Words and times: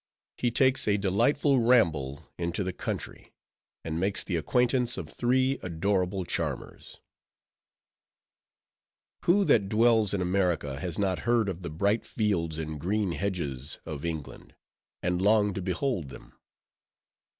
HE 0.39 0.49
TAKES 0.49 0.87
A 0.87 0.97
DELIGHTFUL 0.97 1.59
RAMBLE 1.59 2.27
INTO 2.39 2.63
THE 2.63 2.73
COUNTRY; 2.73 3.33
AND 3.85 3.99
MAKES 3.99 4.23
THE 4.23 4.35
ACQUAINTANCE 4.35 4.97
OF 4.97 5.07
THREE 5.07 5.59
ADORABLE 5.61 6.25
CHARMERS 6.25 6.97
Who 9.25 9.45
that 9.45 9.69
dwells 9.69 10.15
in 10.15 10.19
America 10.23 10.79
has 10.79 10.97
not 10.97 11.19
heard 11.19 11.47
of 11.47 11.61
the 11.61 11.69
bright 11.69 12.03
fields 12.03 12.57
and 12.57 12.79
green 12.81 13.11
hedges 13.11 13.77
of 13.85 14.03
England, 14.03 14.55
and 15.03 15.21
longed 15.21 15.53
to 15.53 15.61
behold 15.61 16.09
them? 16.09 16.33